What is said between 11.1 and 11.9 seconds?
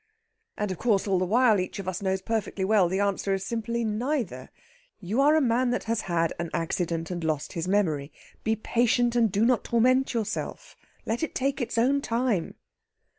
it take its